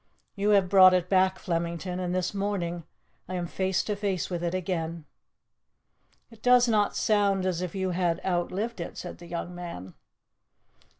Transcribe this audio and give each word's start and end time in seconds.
You 0.35 0.49
have 0.49 0.67
brought 0.67 0.95
it 0.95 1.09
back, 1.09 1.37
Flemington, 1.37 1.99
and 1.99 2.15
this 2.15 2.33
morning 2.33 2.85
I 3.29 3.35
am 3.35 3.45
face 3.45 3.83
to 3.83 3.95
face 3.95 4.31
with 4.31 4.43
it 4.43 4.55
again." 4.55 5.05
"It 6.31 6.41
does 6.41 6.67
not 6.67 6.95
sound 6.95 7.45
as 7.45 7.61
if 7.61 7.75
you 7.75 7.91
had 7.91 8.19
outlived 8.25 8.81
it," 8.81 8.97
said 8.97 9.19
the 9.19 9.27
young 9.27 9.53
man. 9.53 9.93